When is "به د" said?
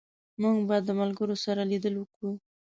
0.67-0.89